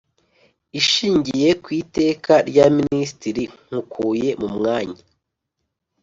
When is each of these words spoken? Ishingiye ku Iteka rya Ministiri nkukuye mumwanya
Ishingiye 0.79 1.49
ku 1.63 1.69
Iteka 1.81 2.33
rya 2.49 2.65
Ministiri 2.77 3.43
nkukuye 3.65 4.29
mumwanya 4.41 5.01